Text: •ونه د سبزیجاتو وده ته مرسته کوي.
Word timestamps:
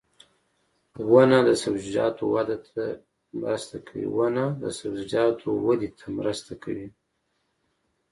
•ونه 1.11 1.37
د 1.49 1.49
سبزیجاتو 1.61 2.23
وده 5.69 5.89
ته 5.97 6.11
مرسته 6.17 6.53
کوي. 6.65 6.87